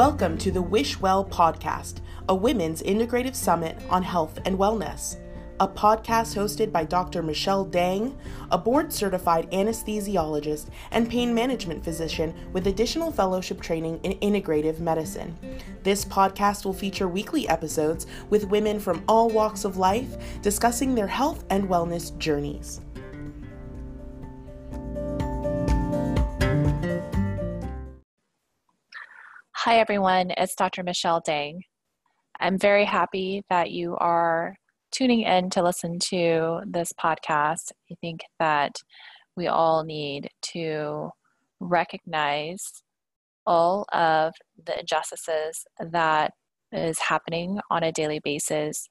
[0.00, 1.96] Welcome to the Wish Well podcast,
[2.30, 5.16] a women's integrative summit on health and wellness.
[5.60, 7.22] A podcast hosted by Dr.
[7.22, 8.16] Michelle Dang,
[8.50, 15.36] a board certified anesthesiologist and pain management physician with additional fellowship training in integrative medicine.
[15.82, 21.08] This podcast will feature weekly episodes with women from all walks of life discussing their
[21.08, 22.80] health and wellness journeys.
[29.64, 30.32] Hi, everyone.
[30.38, 30.82] It's Dr.
[30.82, 31.60] Michelle Dang.
[32.40, 34.56] I'm very happy that you are
[34.90, 37.70] tuning in to listen to this podcast.
[37.92, 38.76] I think that
[39.36, 41.10] we all need to
[41.60, 42.82] recognize
[43.46, 44.32] all of
[44.64, 46.32] the injustices that
[46.72, 48.88] is happening on a daily basis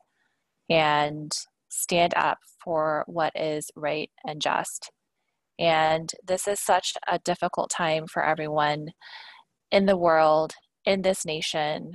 [0.70, 1.32] and
[1.70, 4.92] stand up for what is right and just.
[5.58, 8.90] And this is such a difficult time for everyone
[9.72, 10.54] in the world,
[10.86, 11.94] in this nation,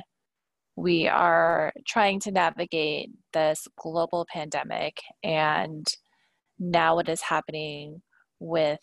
[0.76, 5.86] we are trying to navigate this global pandemic and
[6.58, 8.02] now what is happening
[8.40, 8.80] with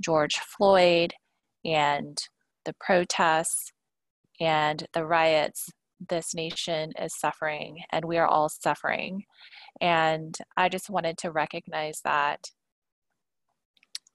[0.00, 1.14] George Floyd
[1.64, 2.18] and
[2.64, 3.72] the protests
[4.40, 5.68] and the riots.
[6.08, 9.22] This nation is suffering and we are all suffering.
[9.80, 12.40] And i just wanted to recognize that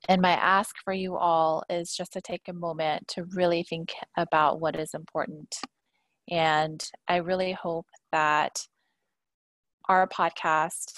[0.08, 3.94] and my ask for you all is just to take a moment to really think
[4.18, 5.56] about what is important.
[6.30, 8.68] And I really hope that
[9.90, 10.94] our podcast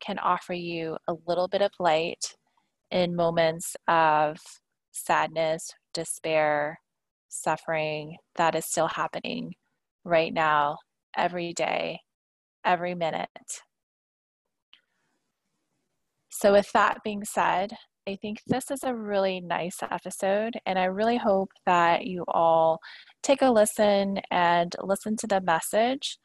[0.00, 2.36] can offer you a little bit of light
[2.90, 4.38] in moments of
[4.92, 6.78] sadness, despair,
[7.28, 9.54] suffering that is still happening
[10.04, 10.78] right now,
[11.16, 12.00] every day,
[12.64, 13.28] every minute.
[16.30, 17.72] So, with that being said,
[18.06, 22.78] I think this is a really nice episode, and I really hope that you all
[23.22, 26.18] take a listen and listen to the message.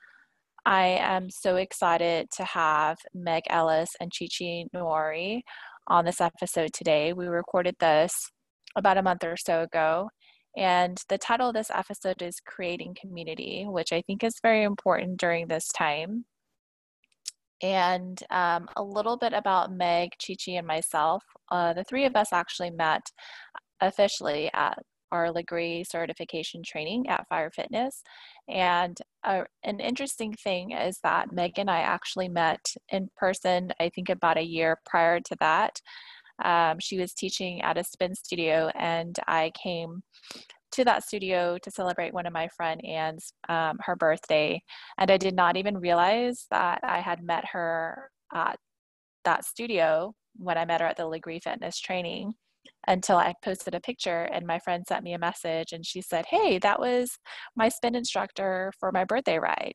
[0.66, 5.42] I am so excited to have Meg Ellis and Chichi Nwori
[5.88, 7.14] on this episode today.
[7.14, 8.14] We recorded this
[8.76, 10.10] about a month or so ago,
[10.58, 15.18] and the title of this episode is Creating Community, which I think is very important
[15.18, 16.26] during this time
[17.61, 21.23] and um, a little bit about Meg, Chichi, and myself.
[21.49, 23.02] Uh, the three of us actually met
[23.81, 24.77] officially at
[25.11, 28.03] our Lagree certification training at Fire Fitness.
[28.47, 33.89] And uh, an interesting thing is that Meg and I actually met in person, I
[33.89, 35.81] think about a year prior to that.
[36.43, 40.03] Um, she was teaching at a spin studio, and I came
[40.72, 44.62] to that studio to celebrate one of my friend Anne's um, her birthday,
[44.98, 48.58] and I did not even realize that I had met her at
[49.26, 52.34] that studio when I met her at the Lagree Fitness training
[52.88, 56.26] until I posted a picture and my friend sent me a message and she said,
[56.28, 57.18] Hey, that was
[57.56, 59.74] my spin instructor for my birthday ride.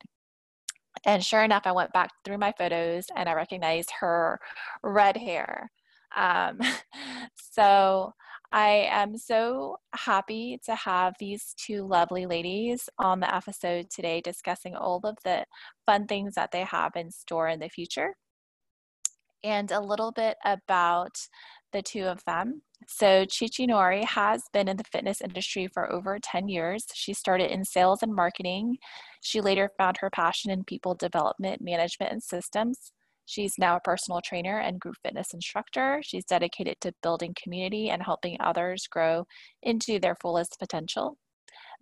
[1.06, 4.38] And sure enough, I went back through my photos and I recognized her
[4.82, 5.70] red hair.
[6.16, 6.60] Um,
[7.52, 8.12] so
[8.54, 14.76] I am so happy to have these two lovely ladies on the episode today discussing
[14.76, 15.44] all of the
[15.86, 18.14] fun things that they have in store in the future
[19.42, 21.16] and a little bit about
[21.72, 22.62] the two of them.
[22.86, 26.84] So, Chichi Nwori has been in the fitness industry for over 10 years.
[26.94, 28.76] She started in sales and marketing.
[29.20, 32.92] She later found her passion in people development, management, and systems.
[33.26, 36.00] She's now a personal trainer and group fitness instructor.
[36.02, 39.26] She's dedicated to building community and helping others grow
[39.62, 41.16] into their fullest potential.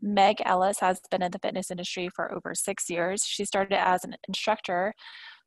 [0.01, 3.25] Meg Ellis has been in the fitness industry for over six years.
[3.25, 4.95] She started as an instructor,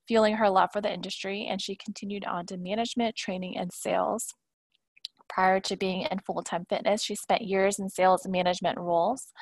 [0.07, 4.33] fueling her love for the industry, and she continued on to management, training, and sales.
[5.27, 9.33] Prior to being in full time fitness, she spent years in sales management roles.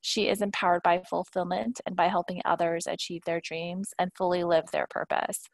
[0.00, 4.70] She is empowered by fulfillment and by helping others achieve their dreams and fully live
[4.72, 5.48] their purpose.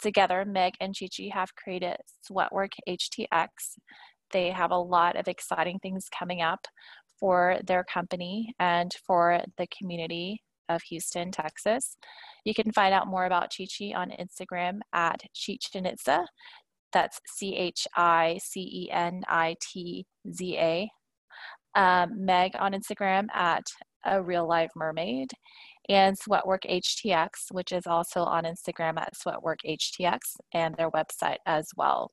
[0.00, 1.96] Together, Meg and Chichi have created
[2.30, 3.48] Sweatwork HTX.
[4.32, 6.66] They have a lot of exciting things coming up
[7.18, 11.96] for their company and for the community of Houston, Texas.
[12.44, 16.26] You can find out more about Chichi on Instagram at Chichenitza.
[16.92, 20.90] That's C H I C E N I T Z A.
[21.74, 23.64] Um, Meg on Instagram at
[24.04, 25.30] a real live mermaid
[25.88, 30.18] and Sweatwork HTX, which is also on Instagram at Sweatwork HTX
[30.52, 32.10] and their website as well.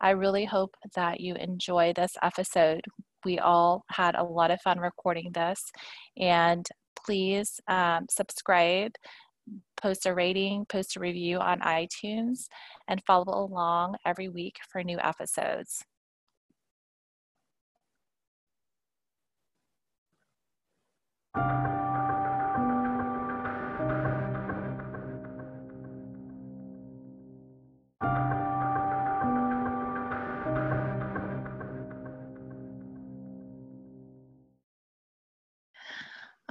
[0.00, 2.84] I really hope that you enjoy this episode.
[3.24, 5.72] We all had a lot of fun recording this,
[6.18, 6.66] and
[7.04, 8.92] please um, subscribe,
[9.80, 12.46] post a rating, post a review on iTunes,
[12.88, 15.84] and follow along every week for new episodes.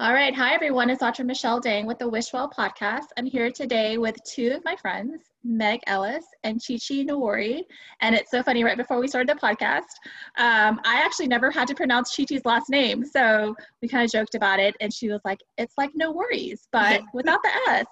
[0.04, 0.36] All right.
[0.36, 0.90] Hi, everyone.
[0.90, 1.24] It's Dr.
[1.24, 3.06] Michelle Dang with the Wishwell podcast.
[3.18, 7.62] I'm here today with two of my friends, Meg Ellis and Chichi Nwori.
[8.02, 9.94] And it's so funny, right before we started the podcast,
[10.38, 13.06] um, I actually never had to pronounce Chichi's last name.
[13.06, 14.76] So we kind of joked about it.
[14.82, 17.86] And she was like, it's like no worries, but without the S.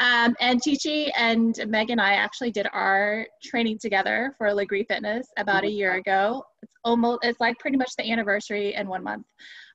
[0.00, 5.26] Um, and Chichi and Meg and I actually did our training together for Lagree Fitness
[5.36, 6.46] about a year ago.
[6.62, 9.26] It's almost, it's like pretty much the anniversary in one month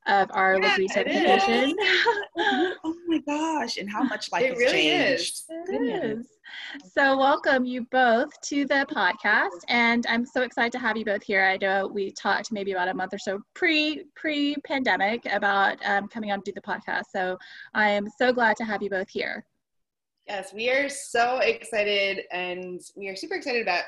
[0.07, 1.75] of our yeah, certification.
[2.83, 5.33] oh my gosh, and how much life it has really changed.
[5.33, 5.45] Is.
[5.49, 6.27] It is.
[6.93, 11.23] So welcome you both to the podcast and I'm so excited to have you both
[11.23, 11.43] here.
[11.43, 16.07] I know we talked maybe about a month or so pre pre pandemic about um,
[16.07, 17.05] coming on to do the podcast.
[17.11, 17.37] So
[17.73, 19.45] I am so glad to have you both here.
[20.27, 23.83] Yes, we are so excited and we are super excited about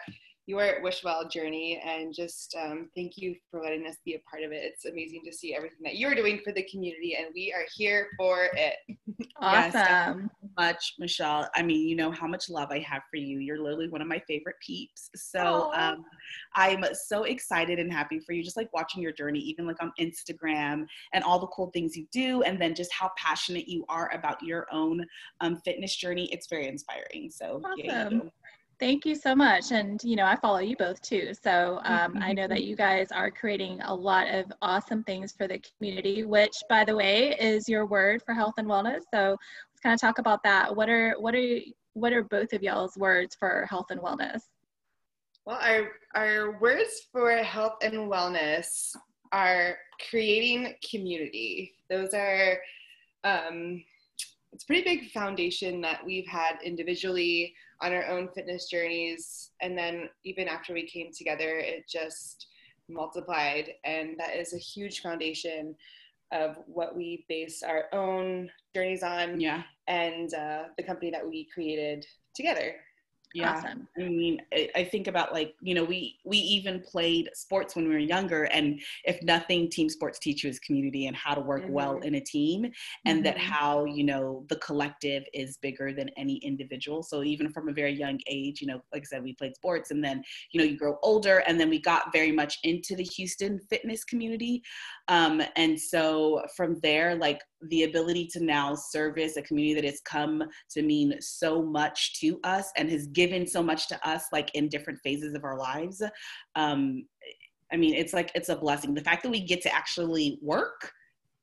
[0.49, 4.51] your Wishwell journey and just um, thank you for letting us be a part of
[4.51, 4.63] it.
[4.63, 8.07] It's amazing to see everything that you're doing for the community and we are here
[8.17, 8.75] for it.
[9.41, 10.29] Awesome.
[10.43, 11.49] Yes, much, Michelle.
[11.55, 13.39] I mean, you know how much love I have for you.
[13.39, 15.09] You're literally one of my favorite peeps.
[15.15, 16.03] So um,
[16.55, 19.93] I'm so excited and happy for you, just like watching your journey, even like on
[19.99, 24.11] Instagram and all the cool things you do, and then just how passionate you are
[24.13, 25.05] about your own
[25.39, 26.29] um, fitness journey.
[26.33, 27.29] It's very inspiring.
[27.31, 28.31] So, awesome.
[28.79, 29.71] Thank you so much.
[29.71, 31.33] And, you know, I follow you both too.
[31.33, 35.47] So um, I know that you guys are creating a lot of awesome things for
[35.49, 39.01] the community, which, by the way, is your word for health and wellness.
[39.13, 40.73] So let's kind of talk about that.
[40.73, 41.59] What are, what are,
[41.93, 44.43] what are both of y'all's words for health and wellness?
[45.45, 48.95] Well, our, our words for health and wellness
[49.33, 49.75] are
[50.09, 51.73] creating community.
[51.89, 52.59] Those are,
[53.25, 53.83] um,
[54.51, 59.51] it's a pretty big foundation that we've had individually on our own fitness journeys.
[59.61, 62.47] And then even after we came together, it just
[62.89, 63.71] multiplied.
[63.85, 65.75] And that is a huge foundation
[66.31, 69.63] of what we base our own journeys on yeah.
[69.87, 72.05] and uh, the company that we created
[72.35, 72.75] together
[73.33, 73.87] yeah awesome.
[73.97, 74.41] i mean
[74.75, 78.45] i think about like you know we we even played sports when we were younger
[78.45, 81.73] and if nothing team sports teach you is community and how to work mm-hmm.
[81.73, 82.65] well in a team
[83.05, 83.23] and mm-hmm.
[83.23, 87.73] that how you know the collective is bigger than any individual so even from a
[87.73, 90.65] very young age you know like i said we played sports and then you know
[90.65, 94.61] you grow older and then we got very much into the houston fitness community
[95.07, 100.01] um, and so from there like the ability to now service a community that has
[100.01, 104.53] come to mean so much to us and has given so much to us like
[104.55, 106.01] in different phases of our lives
[106.55, 107.05] um,
[107.71, 110.91] i mean it's like it's a blessing the fact that we get to actually work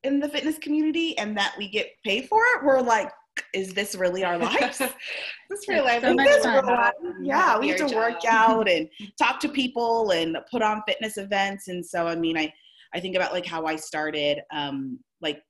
[0.03, 3.11] in the fitness community and that we get paid for it we're like
[3.53, 4.79] is this really our lives?
[4.79, 6.01] this real life.
[6.01, 6.93] So this real life.
[7.21, 8.89] Yeah, we have to work out and
[9.19, 11.67] talk to people and put on fitness events.
[11.67, 12.51] And so, I mean, I,
[12.93, 15.41] I think about like how I started, um, like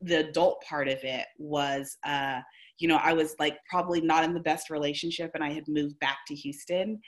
[0.00, 2.40] the adult part of it was uh,
[2.78, 5.98] you know i was like probably not in the best relationship and i had moved
[5.98, 7.00] back to houston.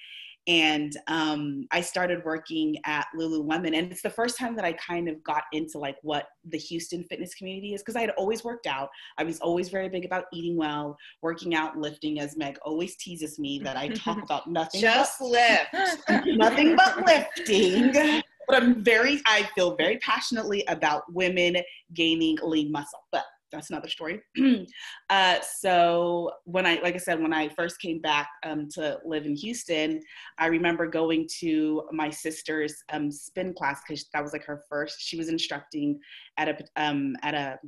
[0.46, 5.06] And um, i started working at lululemon and it's the first time that i kind
[5.06, 8.66] of got into like what the houston fitness community is because i had always worked
[8.66, 8.88] out.
[9.18, 13.38] I was always very big about eating well working out lifting as meg always teases
[13.38, 16.26] me that i talk about nothing just but, lift.
[16.26, 21.56] nothing but lifting but I'm very, I feel very passionately about women
[21.94, 23.00] gaining lean muscle.
[23.12, 24.20] But that's another story.
[25.10, 29.26] uh, so when I, like I said, when I first came back um, to live
[29.26, 30.00] in Houston,
[30.38, 35.00] I remember going to my sister's um, spin class because that was like her first.
[35.00, 35.98] She was instructing
[36.36, 37.58] at a um, at a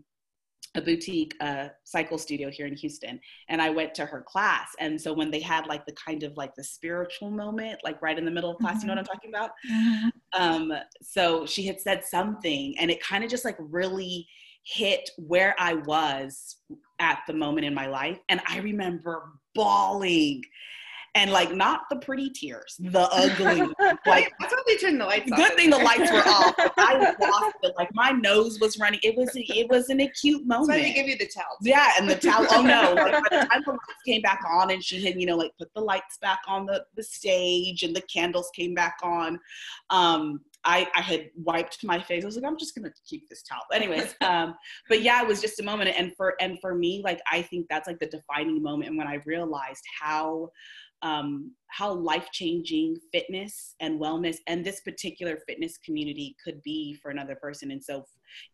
[0.75, 4.69] a boutique uh, cycle studio here in Houston, and I went to her class.
[4.81, 8.19] And so when they had like the kind of like the spiritual moment, like right
[8.19, 8.88] in the middle of class, mm-hmm.
[8.88, 9.50] you know what I'm talking about?
[9.71, 10.73] Mm-hmm.
[10.73, 14.26] Um, so she had said something, and it kind of just like really
[14.64, 16.57] hit where I was
[17.00, 18.19] at the moment in my life.
[18.29, 20.43] And I remember bawling
[21.14, 23.61] and like not the pretty tears, the ugly.
[24.07, 25.38] like that's how they turned the lights off.
[25.38, 26.54] Good thing the lights were off.
[26.78, 27.75] I lost it.
[27.76, 29.00] Like my nose was running.
[29.02, 30.69] It was it was an acute moment.
[30.69, 31.57] That's why they give you the towel.
[31.61, 32.47] Yeah, and the towel.
[32.50, 32.95] Oh no!
[33.02, 35.52] Like by the time the lights came back on, and she had you know like
[35.59, 39.38] put the lights back on the the stage, and the candles came back on.
[39.90, 42.23] Um, I, I had wiped my face.
[42.23, 43.62] I was like, I'm just gonna keep this towel.
[43.73, 44.54] Anyways, um,
[44.88, 45.90] but yeah, it was just a moment.
[45.97, 49.21] And for and for me, like I think that's like the defining moment when I
[49.26, 50.50] realized how
[51.02, 57.11] um, how life changing fitness and wellness and this particular fitness community could be for
[57.11, 57.73] another person.
[57.73, 58.04] And so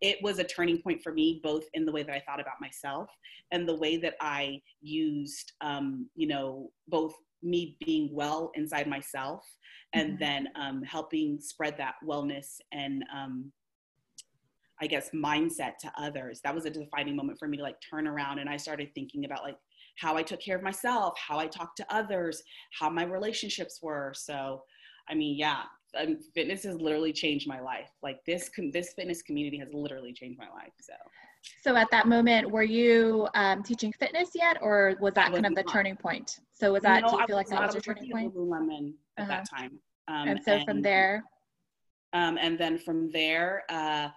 [0.00, 2.60] it was a turning point for me, both in the way that I thought about
[2.60, 3.10] myself
[3.52, 9.44] and the way that I used, um, you know, both me being well inside myself
[9.92, 10.18] and mm-hmm.
[10.18, 13.52] then um, helping spread that wellness and um,
[14.80, 16.40] I guess, mindset to others.
[16.44, 19.24] That was a defining moment for me to like turn around and I started thinking
[19.24, 19.56] about like
[19.98, 22.42] how I took care of myself, how I talked to others,
[22.78, 24.12] how my relationships were.
[24.14, 24.62] So,
[25.08, 25.62] I mean, yeah,
[25.98, 27.90] um, fitness has literally changed my life.
[28.02, 30.72] Like this, this fitness community has literally changed my life.
[30.80, 30.94] So.
[31.62, 35.54] So at that moment, were you um, teaching fitness yet, or was that kind of
[35.54, 35.72] the not.
[35.72, 36.40] turning point?
[36.52, 37.02] So was that?
[37.02, 38.34] No, do you feel like that was your turning point?
[38.34, 39.28] Lululemon at uh-huh.
[39.28, 39.78] that time.
[40.08, 41.24] Um, and so and, from there.
[42.12, 44.08] Um, and then from there, uh,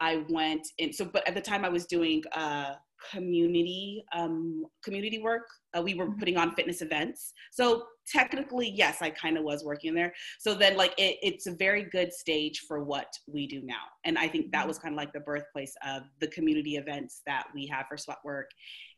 [0.00, 0.92] I went in.
[0.92, 2.74] So, but at the time, I was doing uh,
[3.10, 5.48] community um, community work.
[5.76, 6.18] Uh, we were mm-hmm.
[6.18, 7.32] putting on fitness events.
[7.50, 10.12] So technically, yes, I kind of was working there.
[10.38, 13.84] So then, like, it, it's a very good stage for what we do now.
[14.04, 14.68] And I think that mm-hmm.
[14.68, 18.44] was kind of like the birthplace of the community events that we have for Sweatwork.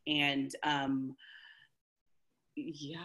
[0.07, 1.15] And um,
[2.57, 2.99] yeah,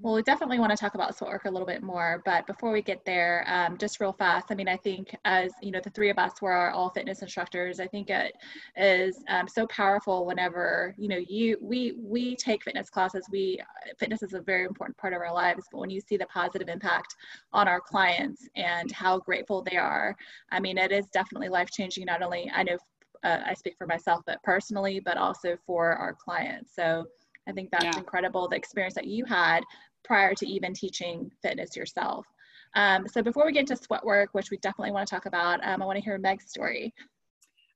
[0.00, 2.82] well, we definitely want to talk about Sweatwork a little bit more, but before we
[2.82, 6.10] get there, um, just real fast, I mean, I think as, you know, the three
[6.10, 8.34] of us were all fitness instructors, I think it
[8.76, 13.60] is um, so powerful whenever, you know, you, we, we take fitness classes, we,
[13.98, 16.68] fitness is a very important part of our lives, but when you see the positive
[16.68, 17.14] impact
[17.52, 20.14] on our clients and how grateful they are,
[20.50, 22.76] I mean, it is definitely life-changing, not only, I know
[23.24, 26.74] uh, I speak for myself, but personally, but also for our clients.
[26.76, 27.06] So
[27.48, 27.96] I think that's yeah.
[27.96, 29.62] incredible, the experience that you had
[30.04, 32.26] prior to even teaching fitness yourself.
[32.74, 35.82] Um, so before we get into Sweatwork, which we definitely want to talk about, um,
[35.82, 36.94] I want to hear Meg's story.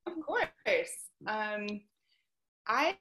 [0.06, 0.48] Of course.
[1.26, 1.80] Um,
[2.66, 2.96] I've,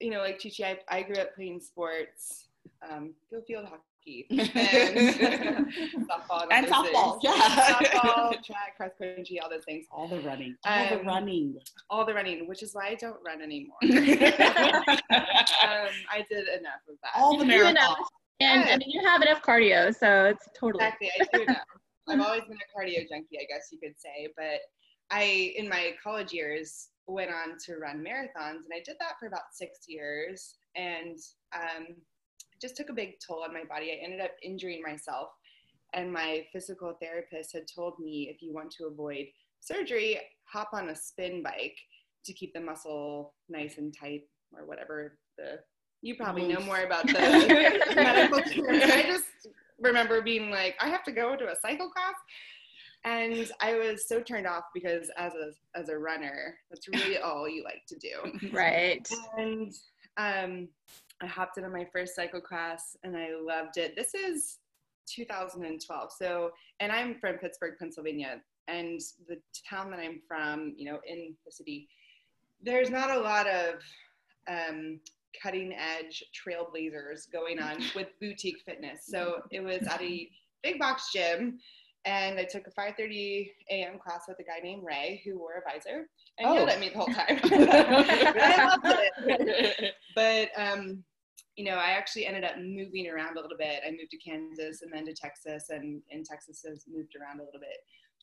[0.00, 2.48] you know, like Chichi, I, I grew up playing sports,
[2.88, 3.14] um,
[3.46, 3.82] field hockey,
[4.30, 4.38] and
[6.08, 9.86] softball, and, softball, yeah, softball, track, cross country, all those things.
[9.90, 11.56] All the running, all the um, running,
[11.88, 13.76] all the running, which is why I don't run anymore.
[13.82, 13.90] um,
[15.10, 17.12] I did enough of that.
[17.16, 17.96] All the marathons.
[18.40, 20.84] And I mean, you have enough cardio, so it's totally.
[20.84, 21.54] Exactly, I do know.
[22.08, 24.28] I've always been a cardio junkie, I guess you could say.
[24.36, 24.60] But
[25.10, 29.28] I, in my college years, went on to run marathons, and I did that for
[29.28, 31.18] about six years, and
[31.54, 31.96] um,
[32.64, 33.92] just took a big toll on my body.
[33.92, 35.28] I ended up injuring myself,
[35.92, 39.26] and my physical therapist had told me if you want to avoid
[39.60, 41.76] surgery, hop on a spin bike
[42.24, 44.22] to keep the muscle nice and tight,
[44.56, 45.58] or whatever the
[46.00, 47.12] you probably know more about the
[47.94, 48.82] medical terms.
[48.84, 49.24] I just
[49.78, 52.14] remember being like, I have to go to a cycle class.
[53.06, 57.46] And I was so turned off because as a as a runner, that's really all
[57.46, 58.48] you like to do.
[58.50, 59.06] Right.
[59.36, 59.74] And
[60.16, 60.68] um,
[61.22, 63.94] I hopped into my first cycle class and I loved it.
[63.96, 64.58] This is
[65.08, 66.12] 2012.
[66.12, 71.34] So, and I'm from Pittsburgh, Pennsylvania, and the town that I'm from, you know, in
[71.44, 71.88] the city,
[72.62, 73.74] there's not a lot of
[74.48, 75.00] um,
[75.40, 79.00] cutting edge trailblazers going on with boutique fitness.
[79.06, 80.28] So it was at a
[80.62, 81.58] big box gym
[82.04, 83.98] and I took a 5:30 a.m.
[83.98, 86.08] class with a guy named Ray who wore a visor
[86.38, 86.54] and oh.
[86.54, 87.40] yelled at me the whole time.
[87.44, 88.96] I loved
[89.26, 89.94] it.
[90.14, 91.02] But um,
[91.56, 93.82] you know, I actually ended up moving around a little bit.
[93.86, 97.44] I moved to Kansas and then to Texas, and in Texas has moved around a
[97.44, 97.78] little bit.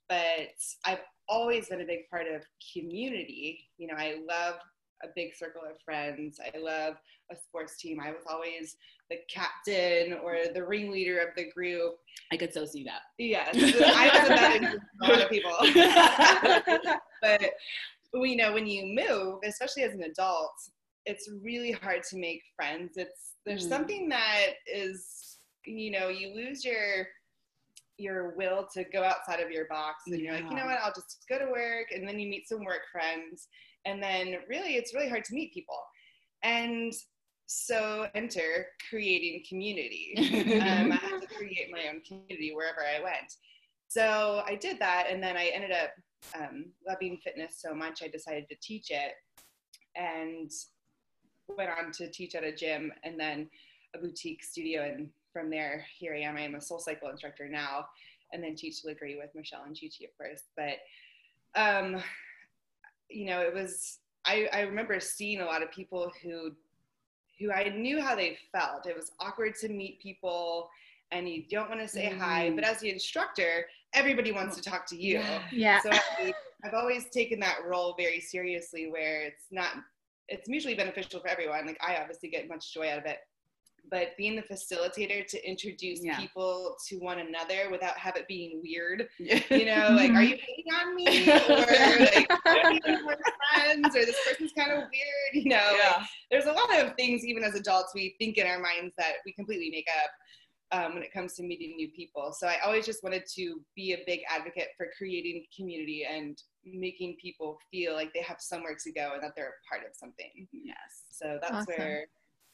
[0.08, 0.54] But
[0.86, 3.70] I've always been a big part of community.
[3.78, 4.56] You know, I love
[5.04, 6.40] a big circle of friends.
[6.40, 6.96] I love
[7.32, 8.00] a sports team.
[8.04, 8.76] I was always
[9.12, 11.96] the captain or the ringleader of the group.
[12.32, 13.02] I could so see that.
[13.20, 15.52] Yes, I was that in a lot of people.
[17.22, 17.42] but
[18.14, 20.54] you know, when you move, especially as an adult,
[21.06, 22.94] it's really hard to make friends.
[22.96, 23.70] It's there's mm.
[23.70, 27.08] something that is, you know, you lose your
[27.98, 30.24] your will to go outside of your box and yeah.
[30.24, 32.66] you're like you know what i'll just go to work and then you meet some
[32.66, 33.48] work friends
[33.86, 35.78] and then really it's really hard to meet people
[36.42, 36.94] and
[37.52, 40.14] so enter creating community.
[40.62, 43.34] Um, i had to create my own community wherever i went.
[43.88, 45.92] So i did that and then i ended up
[46.36, 49.14] um, loving fitness so much i decided to teach it
[49.96, 50.52] and
[51.58, 53.50] went on to teach at a gym and then
[53.96, 56.38] a boutique studio and from there here i am.
[56.38, 57.86] I am a SoulCycle instructor now
[58.32, 60.44] and then teach Lagree with michelle and chi chi of course.
[60.56, 60.78] But
[61.60, 62.02] um,
[63.10, 66.52] you know, it was I, I remember seeing a lot of people who
[67.42, 68.86] who I knew how they felt.
[68.86, 70.70] It was awkward to meet people
[71.12, 72.18] and you don't want to say mm.
[72.18, 75.22] hi, but as the instructor, everybody wants to talk to you.
[75.52, 75.82] Yeah.
[75.82, 76.34] So I,
[76.64, 79.72] I've always taken that role very seriously where it's not
[80.30, 81.66] it's mutually beneficial for everyone.
[81.66, 83.18] Like I obviously get much joy out of it,
[83.92, 86.18] but being the facilitator to introduce yeah.
[86.18, 89.10] people to one another without have it being weird.
[89.20, 91.30] You know, like, are you hating on me?
[91.30, 91.58] Or
[92.00, 93.18] like, are
[93.54, 93.96] friends?
[93.96, 95.44] Or this person's kind of weird.
[95.44, 95.98] You know, yeah.
[95.98, 99.16] like, there's a lot of things, even as adults, we think in our minds that
[99.26, 100.12] we completely make up.
[100.74, 102.32] um, when it comes to meeting new people.
[102.32, 107.18] So I always just wanted to be a big advocate for creating community and making
[107.22, 110.48] people feel like they have somewhere to go and that they're a part of something.
[110.54, 111.04] Yes.
[111.12, 111.74] So that's Awesome.
[111.78, 112.06] where,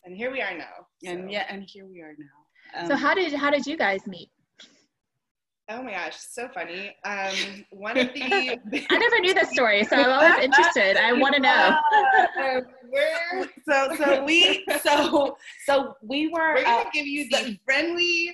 [0.04, 0.88] and here we are now.
[1.06, 2.88] And So- yeah, and here we are now.
[2.88, 4.30] so Um, how did how did you guys meet?
[5.70, 6.96] Oh my gosh, so funny.
[7.04, 10.96] Um, one of the I never knew this story, so I'm always interested.
[10.98, 11.78] I want to know.
[12.40, 17.58] uh, we're so so we so so we were we're uh, gonna give you the
[17.66, 18.34] friendly,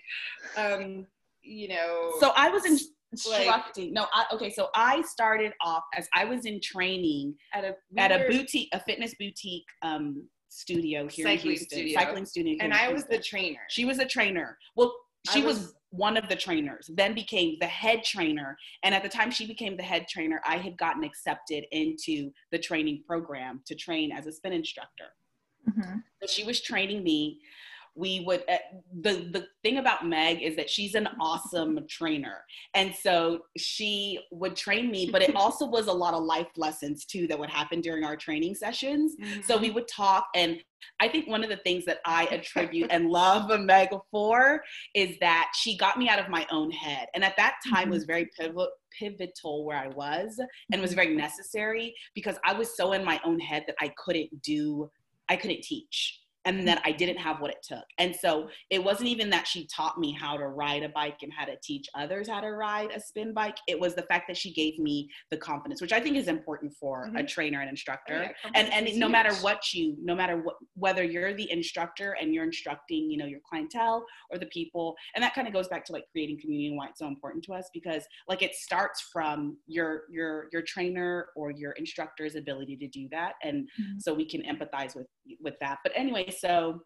[0.57, 1.07] um,
[1.41, 2.13] you know.
[2.19, 3.93] so I was in, Like- instructing.
[3.93, 4.51] no, I, okay.
[4.51, 8.79] So I started off as I was in training at a at a boutique, a
[8.79, 11.99] fitness boutique um, studio here in Houston, studio.
[11.99, 12.57] cycling studio.
[12.61, 13.59] and I was the trainer.
[13.69, 14.57] She was a trainer.
[14.75, 14.93] Well,
[15.31, 18.57] she was, was- one of the trainers, then became the head trainer.
[18.83, 22.57] And at the time she became the head trainer, I had gotten accepted into the
[22.59, 25.09] training program to train as a spin instructor.
[25.69, 26.03] Mhm.
[26.21, 27.39] So she was training me.
[27.95, 28.57] We would uh,
[29.01, 34.55] the the thing about Meg is that she's an awesome trainer, and so she would
[34.55, 35.09] train me.
[35.11, 38.15] But it also was a lot of life lessons too that would happen during our
[38.15, 39.15] training sessions.
[39.45, 39.61] So mm-hmm.
[39.63, 40.57] we would talk, and
[40.99, 44.63] I think one of the things that I attribute and love Meg for
[44.95, 48.03] is that she got me out of my own head, and at that time was
[48.03, 48.11] mm-hmm.
[48.11, 50.39] very pivotal pivotal where I was,
[50.71, 51.17] and was very mm-hmm.
[51.17, 54.89] necessary because I was so in my own head that I couldn't do,
[55.29, 56.19] I couldn't teach.
[56.45, 57.85] And that I didn't have what it took.
[57.97, 61.31] And so it wasn't even that she taught me how to ride a bike and
[61.31, 63.57] how to teach others how to ride a spin bike.
[63.67, 66.73] It was the fact that she gave me the confidence, which I think is important
[66.73, 67.27] for a Mhm.
[67.27, 71.03] trainer and Oh, instructor yeah, and and no matter what you no matter what whether
[71.03, 75.33] you're the instructor and you're instructing you know your clientele or the people and that
[75.33, 77.69] kind of goes back to like creating community and why it's so important to us
[77.73, 83.07] because like it starts from your your your trainer or your instructor's ability to do
[83.09, 84.01] that and Mhm.
[84.01, 85.07] so we can empathize with
[85.39, 86.81] with that but anyway so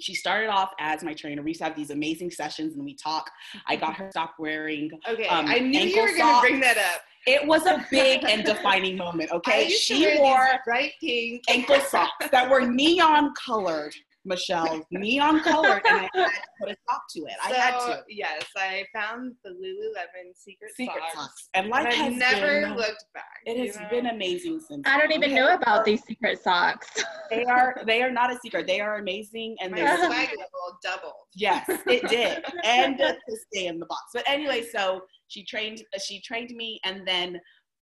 [0.00, 1.42] she started off as my trainer.
[1.42, 3.30] We used to have these amazing sessions and we talk.
[3.66, 4.90] I got her stop wearing.
[5.08, 7.02] Okay, um, I knew you were gonna bring that up.
[7.26, 9.30] It was a big and defining moment.
[9.32, 11.42] Okay, to she wore bright pink.
[11.48, 13.94] ankle socks that were neon colored,
[14.28, 17.34] Michelle, neon color, and I had to put a sock to it.
[17.44, 18.02] I had to.
[18.08, 21.24] Yes, I found the Lululemon secret, Secret socks.
[21.24, 21.48] socks.
[21.54, 23.24] And And life I've never been, looked back.
[23.46, 23.88] it has know?
[23.90, 24.82] been amazing since.
[24.86, 25.44] I don't even then.
[25.44, 26.88] know about these secret socks.
[27.30, 28.66] They are they are not a secret.
[28.66, 31.12] They are amazing and My they're swag level doubled.
[31.34, 33.16] Yes, it did, and to
[33.52, 34.02] stay in the box.
[34.14, 35.82] But anyway, so she trained.
[36.02, 37.38] She trained me, and then,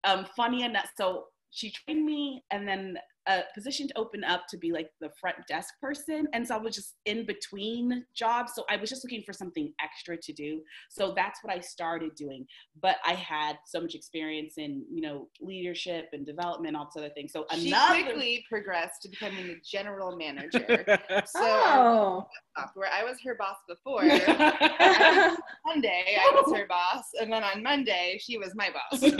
[0.04, 4.56] um, funny enough, so she trained me, and then a position to open up to
[4.56, 8.52] be like the front desk person, and so I was just in between jobs.
[8.54, 10.60] So I was just looking for something extra to do.
[10.90, 12.46] So that's what I started doing.
[12.80, 17.14] But I had so much experience in you know leadership and development, all this other
[17.14, 17.32] things.
[17.32, 18.02] So She another.
[18.02, 20.84] quickly progressed to becoming the general manager.
[21.26, 22.26] So oh.
[22.56, 24.02] Uh, where I was her boss before,
[25.66, 29.00] Monday I was her boss, and then on Monday she was my boss.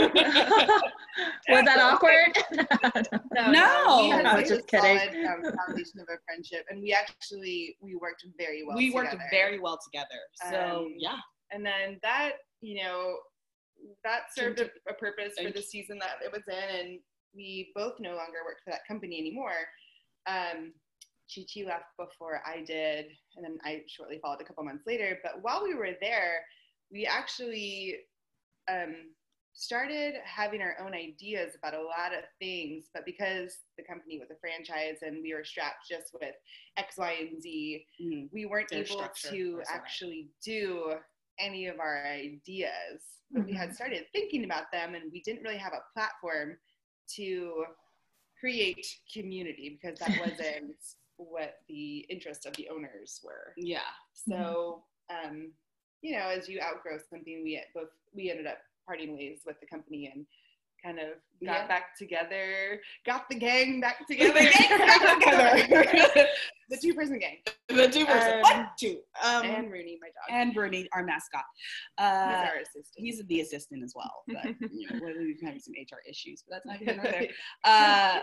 [1.49, 2.37] Was that awkward?
[3.35, 3.94] No.
[3.94, 4.99] we had I such just kidding.
[4.99, 8.77] solid um, foundation of a friendship, and we actually we worked very well.
[8.77, 9.29] we worked together.
[9.31, 10.21] very well together.
[10.51, 11.19] So Um, yeah.
[11.51, 13.17] and then that you know
[14.03, 16.99] that served a, a purpose for the season that it was in and
[17.35, 19.59] we both no longer work for that company anymore
[20.27, 20.73] um
[21.35, 25.19] chi chi left before i did and then i shortly followed a couple months later
[25.23, 26.37] but while we were there
[26.91, 27.97] we actually
[28.71, 28.95] um
[29.55, 34.29] started having our own ideas about a lot of things but because the company was
[34.31, 36.35] a franchise and we were strapped just with
[36.77, 38.29] x y and z Mhm.
[38.33, 39.67] we weren't Their able to was all right.
[39.71, 40.95] actually do
[41.39, 45.57] any of our ideas but we had started thinking about them and we didn't really
[45.59, 46.59] have a platform
[47.15, 47.65] to
[48.41, 50.75] create community because that wasn't
[51.17, 53.81] what the interests of the owners were Yeah.
[54.13, 55.53] so um,
[56.03, 59.67] you know as you outgrow something we both we ended up parting ways with the
[59.67, 60.27] company and
[60.85, 61.67] kind of got Yeah.
[61.67, 65.15] back together got the gang back together The gang back
[65.69, 66.27] together.
[66.69, 68.35] the two person gang The two person.
[68.35, 68.99] Um, what two?
[69.23, 71.43] Um, and Rooney my dog and Rooney, our mascot.
[71.99, 72.85] He's Uh, our assistant.
[72.97, 76.57] he's the assistant as well, but you know, we're we're having some HR issues, but
[76.57, 77.29] that's not even there.
[77.65, 78.21] Uh,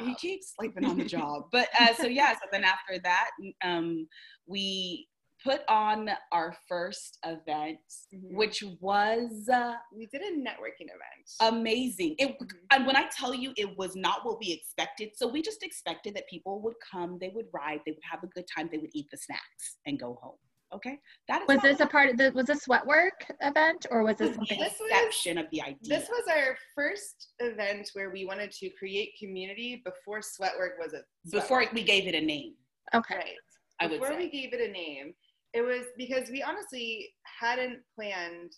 [0.00, 1.44] he keeps sleeping on the job.
[1.50, 3.30] But uh, so yeah, so then after that,
[3.64, 4.06] um,
[4.46, 5.08] we
[5.44, 7.78] put on our first event,
[8.14, 8.34] Mhm.
[8.34, 11.26] which was uh, we did a networking event.
[11.40, 12.14] amazing.
[12.18, 12.50] It Mhm.
[12.72, 16.14] and when I tell you it was not what we expected, so we just expected
[16.14, 18.90] that people would come, they would ride, they would have a good time, they would
[18.94, 20.38] eat the snacks and go home.
[20.74, 24.16] Okay, that is Was this a part of the was this sweatwork event or was
[24.16, 25.98] this the something This was- inception of the idea.
[25.98, 31.02] This was our first event where we wanted to create community before Sweatwork was a
[31.30, 31.72] before Sweatwork.
[31.74, 32.56] we gave it a name.
[32.94, 33.16] okay.
[33.16, 33.36] right.
[33.80, 34.18] I would before say.
[34.18, 35.14] we gave it a name,
[35.54, 38.52] it was because we honestly hadn't planned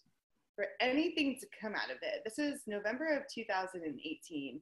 [0.54, 2.22] for anything to come out of it.
[2.24, 4.60] This is November of 2018,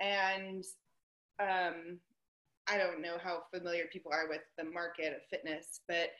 [0.00, 0.64] and
[1.38, 1.98] um,
[2.68, 6.10] I don't know how familiar people are with the market of fitness, but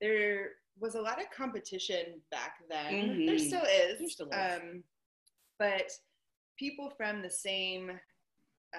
[0.00, 3.24] there was a lot of competition back then.
[3.26, 3.40] There Mhm.
[3.40, 3.98] still is.
[3.98, 4.60] There still is.
[4.62, 4.84] Um,
[5.58, 5.90] but
[6.56, 8.00] people from the same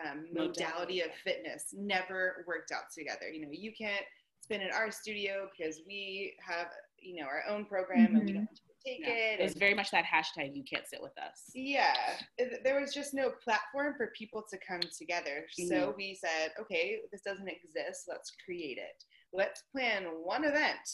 [0.02, 3.30] um, modality of fitness never worked out together.
[3.30, 4.06] You know, you can't
[4.52, 6.68] spin in our studio because we have,
[7.00, 8.50] you know, our own program and we don't
[8.86, 9.10] take Yeah.
[9.14, 9.40] it.
[9.40, 11.50] It was and- very much that hashtag you can't sit with us.
[11.54, 15.46] yeah, it- there was just no platform for people to come together.
[15.52, 15.98] So Mhm.
[15.98, 18.08] we said, okay, this doesn't exist.
[18.10, 19.04] Let's create it.
[19.32, 20.86] Let's plan one event,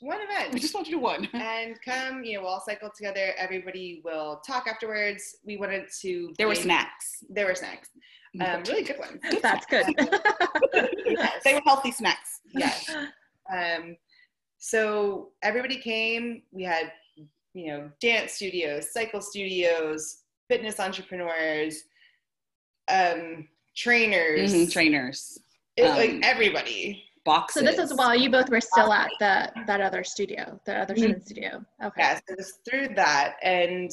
[0.00, 1.28] one event, We just want you to do one.
[1.34, 2.24] and come.
[2.24, 3.34] You know, we'll all cycle together.
[3.36, 5.36] Everybody will talk afterwards.
[5.44, 6.34] We wanted to.
[6.38, 7.22] There were snacks.
[7.28, 7.90] There were snacks.
[8.40, 9.20] Um, really good ones.
[9.42, 9.86] That's good.
[11.04, 11.42] Yes.
[11.42, 12.29] They were healthy snacks.
[12.54, 12.90] Yes.
[13.52, 13.96] Um,
[14.58, 16.42] so everybody came.
[16.52, 16.92] We had,
[17.52, 21.82] you know, dance studios, cycle studios, fitness entrepreneurs,
[22.88, 25.40] um, trainers, Mhm, Trainers,
[25.76, 27.04] it- um, like everybody.
[27.24, 27.60] boxes.
[27.62, 30.94] So this is while you both were still at the that other studio, the other
[30.94, 30.98] Mhm.
[30.98, 31.64] student studio.
[31.84, 32.00] Okay.
[32.02, 33.90] Yes, it was through that, and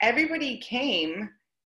[0.00, 1.30] everybody came,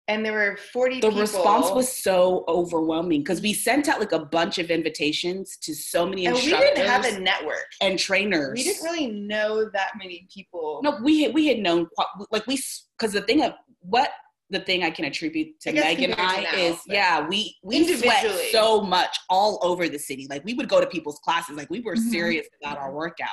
[0.08, 1.00] and there were forty.
[1.00, 1.22] the people.
[1.22, 6.06] response was so overwhelming because we sent out like a bunch of invitations to so
[6.08, 7.65] many and we didn't have a network.
[7.82, 8.54] and trainers.
[8.58, 10.82] We didn't really know that many people.
[10.84, 11.88] No, we had we had known
[12.32, 12.60] like we
[12.98, 14.10] because the thing of what
[14.52, 18.30] the thing I can attribute to Meg and I now, is yeah we we sweat
[18.52, 21.82] so much all over the city like we would go to people's classes like we
[21.82, 22.12] were Mhm.
[22.12, 23.30] serious about our workout.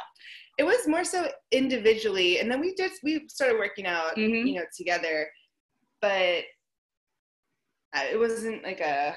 [0.59, 4.47] it was more so individually and then we just we started working out Mhm.
[4.49, 5.31] you know together
[6.01, 6.45] but
[7.95, 9.15] Uh, it wasn't like a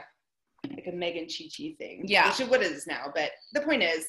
[0.76, 2.28] like a megan chi chi thing Yeah.
[2.28, 4.08] which is what it is now but the point is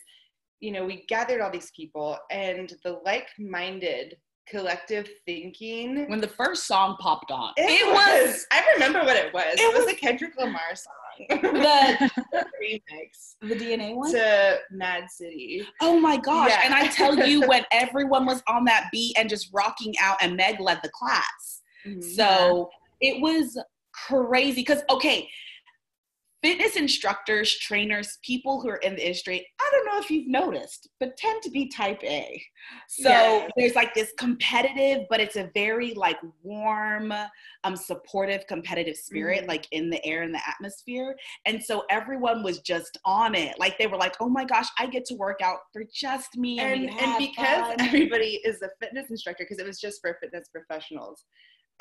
[0.60, 4.16] you know we gathered all these people and the like-minded
[4.48, 9.44] collective thinking When the first song popped on, it, was, i remember what it was
[9.54, 10.92] it, It was, was- a kendrick lamar song
[11.28, 12.10] the
[12.62, 14.10] remix the DNA one.
[14.12, 16.50] to mad city Oh my gosh.
[16.50, 16.60] Yeah.
[16.64, 20.36] And I tell you, when everyone was on that beat and just rocking out, and
[20.36, 21.62] Meg led the class.
[21.86, 22.00] Mm-hmm.
[22.02, 22.68] So
[23.00, 23.58] it was
[24.08, 24.60] crazy.
[24.60, 25.28] Because, okay,
[26.42, 30.88] fitness instructors, trainers, people who are in the industry, I don't know if you've noticed,
[31.00, 32.40] but tend to be type A.
[32.88, 33.48] So Yeah.
[33.56, 37.12] there's like this competitive, but it's a very like warm,
[37.64, 39.48] um, supportive, competitive spirit, Mhm.
[39.48, 41.16] like in the air and the atmosphere.
[41.46, 43.58] And so everyone was just on it.
[43.58, 46.60] Like they were like, oh my gosh, I get to work out for just me.
[46.60, 50.16] And, and, and because fun." everybody is a fitness instructor because it was just for
[50.20, 51.24] fitness professionals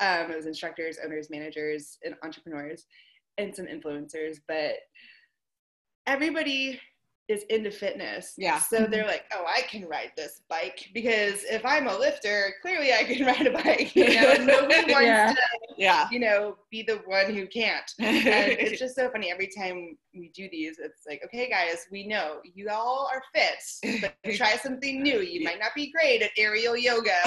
[0.00, 2.84] um, it was instructors owners managers and entrepreneurs
[3.38, 4.74] and some influencers but
[6.06, 6.80] everybody
[7.28, 8.34] is into fitness.
[8.38, 8.58] Yeah.
[8.58, 12.92] so they're like oh i can ride this bike because if i'm a lifter clearly
[12.92, 14.34] i can ride a bike you know?
[14.44, 15.32] Nobody wants Yeah.
[15.32, 15.38] to
[15.76, 16.08] yeah.
[16.12, 17.90] you know be the one who can't.
[17.98, 22.06] And it's just so funny every time we do these it's like okay guys we
[22.06, 25.20] know you all are fit but try something new.
[25.20, 27.18] You might not be great at aerial yoga.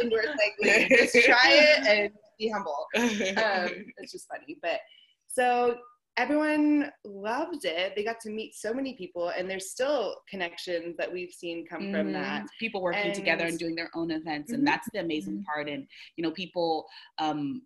[0.00, 0.88] Indoor cycling.
[0.88, 2.86] Just try it and be humble.
[2.96, 4.80] Um, it's just funny but
[5.28, 5.76] so
[6.16, 11.12] everyone loved it they got to meet so many people and there's still connections that
[11.12, 14.54] we've seen come from that people working together and And- doing their own events Mhm.
[14.56, 15.44] and that's the amazing Mhm.
[15.44, 16.86] part and you know people
[17.18, 17.62] um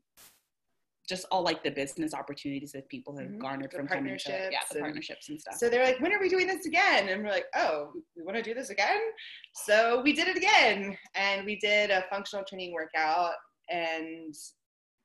[1.08, 3.38] just all like the business opportunities that people have Mhm.
[3.38, 6.12] garnered The from coming to yeah the and- partnerships and stuff So they're like, when
[6.12, 7.08] are we doing this again?
[7.08, 9.00] And we're like, oh, we want to do this again?
[9.54, 10.98] So we did it again.
[11.14, 13.32] And we did a functional training workout.
[13.70, 14.34] And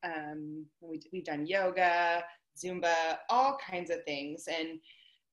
[0.04, 2.26] um, we, we've done yoga,
[2.58, 4.48] Zumba, all kinds of things.
[4.48, 4.80] And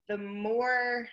[0.09, 1.09] the more,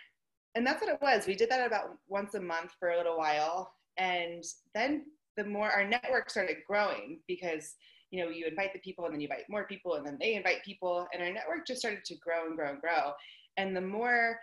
[0.56, 1.28] and that's what it was.
[1.28, 3.74] We did that about once a month for a little while.
[3.98, 4.44] And
[4.74, 7.76] then the more our network started growing because
[8.10, 10.36] you know, you invite the people and then you invite more people and then they
[10.36, 13.12] invite people and our network just started to grow and grow and grow.
[13.58, 14.40] And the more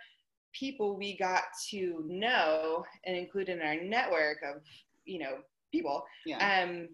[0.53, 4.61] people we got to know and include in our network of,
[5.05, 5.37] you know,
[5.71, 6.89] people, yeah um,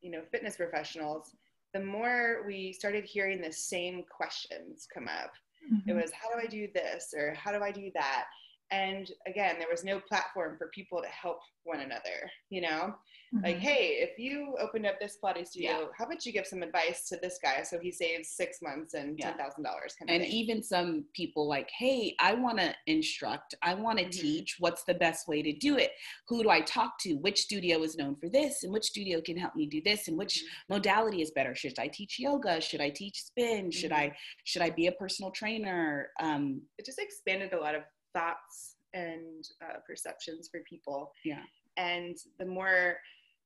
[0.00, 1.34] you know, fitness professionals,
[1.72, 5.32] the more we started hearing the same questions come up.
[5.62, 6.00] It mm-hmm.
[6.00, 7.14] was, how do I do this?
[7.16, 8.24] Or how do I do that?
[8.72, 12.94] And again, there was no platform for people to help one another, you know?
[13.42, 15.86] Like, hey, if you opened up this Pilates studio, Yeah.
[15.96, 19.18] how about you give some advice to this guy so he saves six months and
[19.18, 20.32] ten thousand dollars kind of and thing.
[20.32, 24.10] even some people like hey i want to instruct i want to Mhm.
[24.20, 25.92] teach what's the best way to do it?
[26.28, 27.14] Who do i talk to?
[27.14, 28.64] Which studio is known for this?
[28.64, 30.08] And which studio can help me do this?
[30.08, 30.74] And which Mm-hmm.
[30.74, 31.54] modality is better?
[31.54, 32.60] Should i teach yoga?
[32.60, 33.70] Should i teach spin?
[33.70, 36.10] Should i should i be a personal trainer?
[36.20, 37.82] Um it just expanded a lot of
[38.14, 41.12] thoughts and uh, perceptions for people.
[41.24, 41.42] Yeah.
[41.76, 42.98] And the more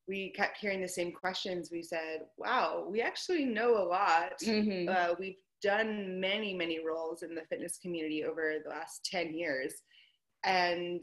[0.08, 4.38] we kept hearing the same questions, we said, wow, we actually know a lot.
[4.42, 4.88] Mhm.
[4.88, 9.74] Uh, we've done many, many roles in the fitness community over the last 10 years.
[10.44, 11.02] And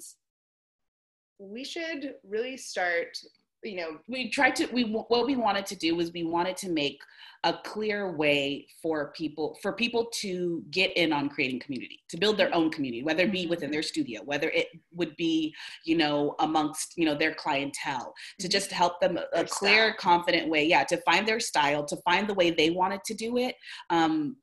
[1.40, 3.18] we should really start,
[3.64, 6.70] you know, we tried to we what we wanted to do was we wanted to
[6.70, 7.00] make
[7.46, 12.38] a clear way for people for people to get in on creating community to build
[12.38, 15.54] their own community whether it be within their studio whether it would be
[15.86, 20.50] you know amongst you know their clientele to just help them a, a clear confident
[20.50, 23.56] way yeah to find their style to find the way they wanted to do it
[23.90, 24.38] um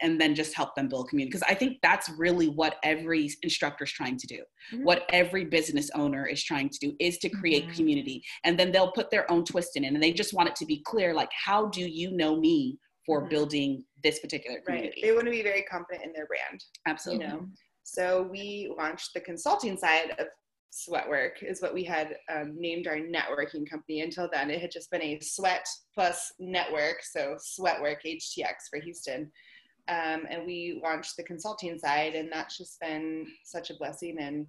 [0.00, 3.84] and then just help them build community because i think that's really what every instructor
[3.84, 4.82] is trying to do Mhm.
[4.84, 7.76] what every business owner is trying to do is to create Mhm.
[7.76, 10.56] community and then they'll put their own twist in it and they just want it
[10.56, 13.30] to be clear like how do you know me for Mhm.
[13.30, 14.64] building this particular right?
[14.66, 16.64] community They want to be very confident in their brand.
[16.86, 17.48] absolutely you know
[17.84, 20.26] so we launched the consulting side of
[20.72, 24.90] sweatwork is what we had um, named our networking company until then it had just
[24.90, 29.30] been a sweat plus network so sweatwork htx for houston
[29.88, 34.46] um, and we launched the consulting side and that's just been such a blessing and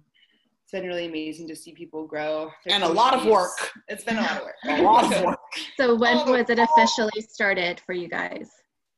[0.62, 3.50] it's been really amazing to see people grow and a lot of work
[3.88, 5.38] it's been a lot of work a lot of work
[5.78, 8.50] So when All was it officially started for you guys?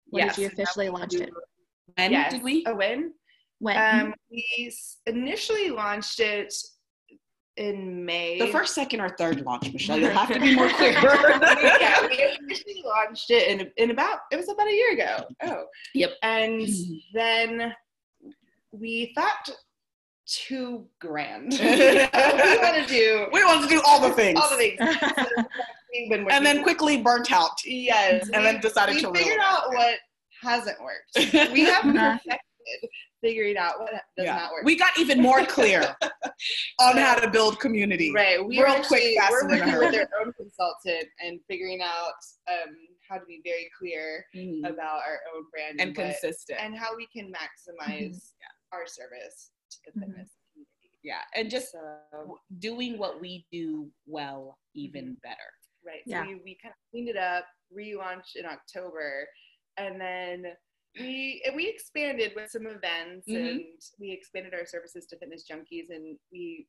[0.08, 1.30] When Yes, did you officially launch it?
[1.96, 2.32] when yes.
[2.32, 3.12] did we a win
[3.60, 3.76] When?
[3.76, 4.72] um, we
[5.06, 6.52] initially launched it
[7.60, 10.92] in may the first second or third launch michelle you'll have to be more clear
[11.02, 15.18] yeah, we initially launched it in, in about it was about a year ago.
[15.44, 16.12] Oh, Yep.
[16.22, 16.66] And
[17.14, 17.74] then
[18.72, 19.50] we thought
[20.26, 21.52] too grand.
[21.52, 24.78] we want to do we want to do all the things all the things.
[24.78, 29.68] So and then quickly burnt out yes, and then decided we to figured reel out
[29.68, 29.96] what
[30.42, 31.52] hasn't worked.
[31.52, 32.38] We have perfected
[33.20, 34.36] figuring out what does Yeah.
[34.36, 34.64] not work.
[34.64, 35.94] we got even more clear
[36.80, 38.44] on how to build community Right.
[38.44, 41.08] We Real are quick, actually, fast, we're and in a working with their own consultant
[41.24, 42.12] and figuring out
[42.48, 42.74] um,
[43.08, 44.60] how to be very clear Mhm.
[44.68, 48.32] about our own brand and what- consistent and how we can maximize
[48.72, 50.98] our service to the fitness community.
[51.02, 55.36] yeah and just So, doing what we do well even better
[55.84, 56.02] right.
[56.06, 56.22] Yeah.
[56.24, 59.26] So we, we kind of cleaned it up, relaunched in October,
[59.78, 60.44] and then
[60.98, 63.36] we and we expanded with some events Mhm.
[63.50, 63.64] and
[63.98, 66.66] we expanded our services to fitness junkies and we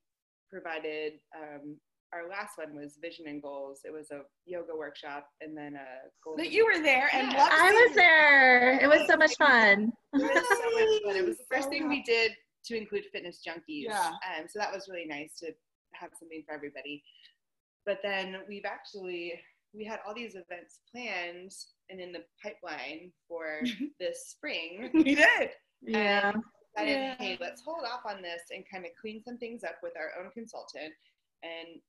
[0.50, 1.80] provided um,
[2.14, 3.82] our last one was vision and goals.
[3.86, 6.38] It was a yoga workshop and then a goals.
[6.38, 7.48] that you were there and Yeah.
[7.50, 8.80] I was there.
[8.84, 9.92] It was so much fun.
[10.14, 11.16] It was so much fun.
[11.16, 13.86] It was the first So thing we did to include fitness junkies.
[13.86, 14.10] Yeah.
[14.38, 15.54] Um, so that was really nice to
[15.94, 17.02] have something for everybody.
[17.86, 19.42] But then we've actually
[19.74, 21.54] we had all these events planned
[21.92, 23.60] and in the pipeline for
[24.00, 24.90] this spring.
[24.94, 25.50] we did
[25.82, 26.32] Yeah.
[26.76, 27.16] Decided, Yeah.
[27.20, 30.24] hey, let's hold off on this and kind of clean some things up with our
[30.24, 30.94] own consultant
[31.44, 31.82] and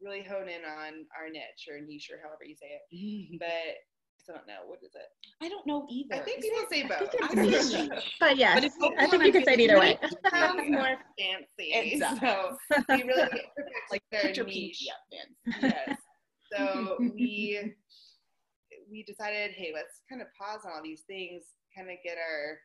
[0.00, 3.38] really hone in on our niche or niche or however you say it.
[3.38, 3.76] But
[4.28, 5.08] I don't know what is it.
[5.42, 7.10] I don't know either I think Is people it- say I both.
[7.12, 8.14] think it's I niche.
[8.18, 9.98] But yes, But if I think you can say it either way.
[10.30, 12.00] sounds more fancy.
[12.20, 12.56] So
[12.88, 14.88] we really perfect like their put your niche.
[15.46, 15.98] pinky Yes.
[16.52, 17.74] So we
[18.94, 21.42] we decided, hey, let's kind of pause on all these things,
[21.76, 22.58] kind of get our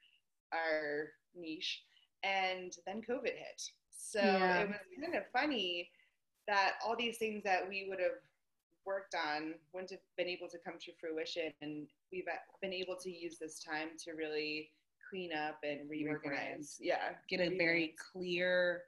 [0.51, 1.83] our niche,
[2.23, 3.61] and then COVID hit.
[3.89, 4.61] So Yeah.
[4.61, 5.91] it was kind of funny
[6.47, 8.19] that all these things that we would have
[8.85, 12.25] worked on wouldn't have been able to come to fruition, and we've
[12.61, 14.71] been able to use this time to really
[15.09, 16.77] clean up and reorganize.
[16.79, 18.83] Yeah, get a very clear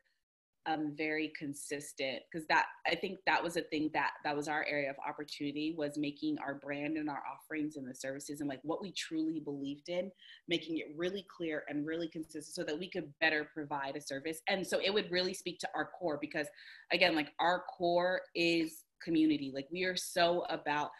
[0.67, 4.65] um very consistent because that i think that was a thing that that was our
[4.69, 8.59] area of opportunity was making our brand and our offerings and the services and like
[8.63, 10.11] what we truly believed in
[10.47, 14.41] making it really clear and really consistent so that we could better provide a service
[14.47, 16.47] and so it would really speak to our core because
[16.91, 20.91] again like our core is community like we are so about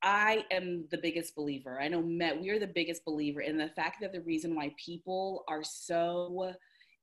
[0.00, 1.80] I am the biggest believer.
[1.80, 4.72] I know Meg, we are the biggest believer in the fact that the reason why
[4.76, 6.54] people are so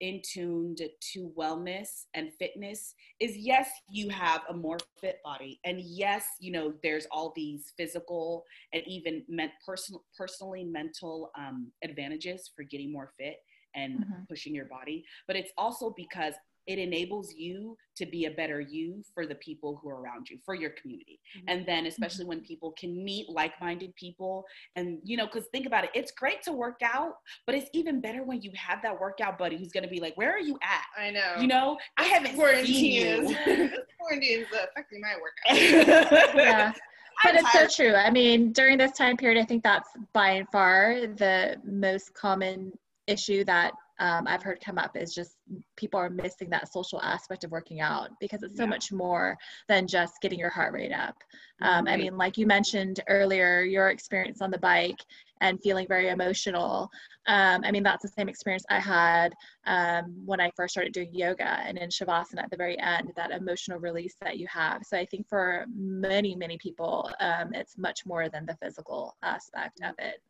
[0.01, 0.81] in tuned
[1.13, 5.59] to wellness and fitness is yes, you have a more fit body.
[5.65, 11.71] And yes, you know, there's all these physical and even meant personal, personally mental um,
[11.83, 13.37] advantages for getting more fit
[13.73, 14.27] and Mhm.
[14.29, 15.05] pushing your body.
[15.27, 16.33] But it's also because
[16.67, 20.37] it enables you to be a better you for the people who are around you,
[20.45, 21.19] for your community.
[21.37, 21.43] Mhm.
[21.47, 25.65] And then, especially when people can meet like minded people, and you know, because think
[25.65, 27.13] about it, it's great to work out,
[27.45, 30.31] but it's even better when you have that workout buddy who's gonna be like, Where
[30.31, 30.85] are you at?
[31.01, 31.35] I know.
[31.39, 33.37] You know, I haven't seen quarantine is you.
[33.69, 36.35] this quarantine is affecting my workout.
[36.35, 36.73] Yeah.
[37.23, 37.95] But it's so true.
[37.95, 42.77] I mean, during this time period, I think that's by and far the most common
[43.07, 45.37] issue that um, I've heard come up is just
[45.75, 48.69] people are missing that social aspect of working out because it's so Yeah.
[48.69, 51.15] much more than just getting your heart rate up.
[51.61, 54.99] Um, I mean, like you mentioned earlier, your experience on the bike
[55.41, 56.89] and feeling very emotional.
[57.27, 59.33] Um, I mean, that's the same experience I had
[59.65, 63.31] um, when I first started doing yoga and in Shavasana at the very end, that
[63.31, 64.83] emotional release that you have.
[64.83, 69.79] So I think for many, many people, um, it's much more than the physical aspect
[69.83, 70.21] of it.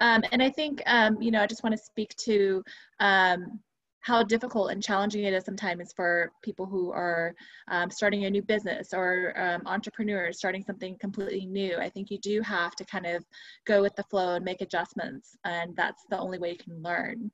[0.00, 2.62] Um, and I think, um, you know, I just want to speak to
[3.00, 3.60] um,
[4.04, 7.34] how difficult and challenging it is sometimes for people who are
[7.68, 11.78] um, starting a new business or um, entrepreneurs starting something completely new.
[11.78, 13.24] I think you do have to kind of
[13.66, 17.30] go with the flow and make adjustments, and that's the only way you can learn.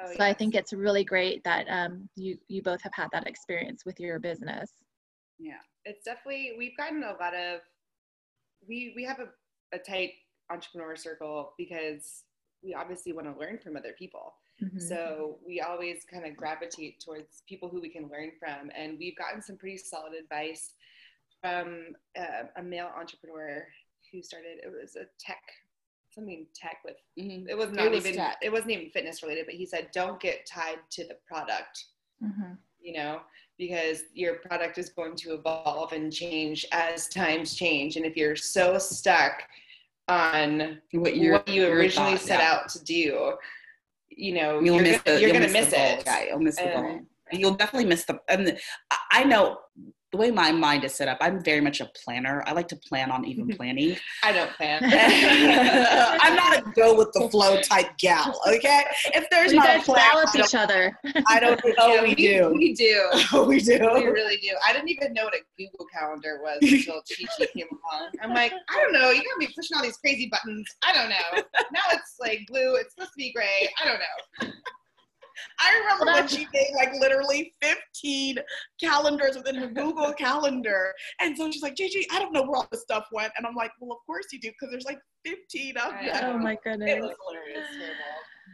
[0.00, 3.26] Oh, so I think it's really great that um, you you both have had that
[3.26, 4.70] experience with your business.
[5.38, 5.60] Yeah.
[5.84, 7.60] it's definitely we've gotten a lot of
[8.66, 9.28] we we have a,
[9.76, 10.12] a tight
[10.50, 12.24] entrepreneur circle because
[12.62, 14.78] we obviously want to learn from other people Mhm.
[14.80, 19.16] so we always kind of gravitate towards people who we can learn from and we've
[19.16, 20.74] gotten some pretty solid advice
[21.40, 23.66] from uh, a male entrepreneur
[24.12, 25.42] who started it was a tech
[26.10, 27.48] something tech with Mhm.
[27.48, 28.36] it was not was even tech.
[28.42, 31.86] it wasn't even fitness related but he said don't get tied to the product
[32.22, 32.58] Mhm.
[32.82, 33.22] you know,
[33.58, 37.96] because your product is going to evolve and change as times change.
[37.98, 39.46] And if you're so stuck
[40.10, 42.52] on What, what you originally thought, set yeah.
[42.52, 43.32] out to do,
[44.10, 45.20] you know, You'll you're miss gonna, the.
[45.22, 45.86] you're gonna miss, the goal.
[45.86, 46.02] it.
[46.06, 47.00] Yeah, you'll miss the goal.
[47.32, 48.18] You'll definitely miss the.
[48.28, 48.58] And
[48.90, 49.58] I- I know
[50.12, 51.18] the way my mind is set up.
[51.20, 52.42] I'm very much a planner.
[52.46, 53.96] I like to plan on even planning.
[54.22, 54.82] I don't plan.
[56.20, 58.40] I'm not a go with the flow type gal.
[58.48, 60.96] Okay, if there's You not a plan, balance each other.
[61.28, 61.94] I don't know.
[61.94, 62.52] Yeah, we do.
[62.54, 63.10] We do.
[63.32, 63.78] Oh, we do.
[63.78, 64.50] We really do.
[64.66, 68.10] I didn't even know what a Google Calendar was until Chi Chi came along.
[68.20, 69.10] I'm like, I don't know.
[69.10, 70.66] You got me pushing all these crazy buttons.
[70.84, 71.42] I don't know.
[71.72, 72.74] Now it's like blue.
[72.74, 73.68] It's supposed to be gray.
[73.80, 74.52] I don't know.
[75.58, 78.38] I remember when she made like literally 15
[78.80, 80.92] calendars within her Google Calendar.
[81.20, 83.32] And so she's like, Gigi, I don't know where all this stuff went.
[83.36, 86.00] And I'm like, well, of course you do, because there's like 15 of them.
[86.24, 86.90] oh my goodness.
[86.90, 87.10] It goodness.
[87.10, 87.68] was hilarious.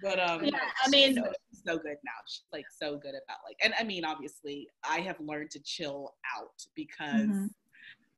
[0.03, 2.12] But um, Yeah, I mean- so, she's so good now.
[2.27, 6.14] She's like so good about like, and I mean, obviously, I have learned to chill
[6.37, 7.51] out because, Mhm.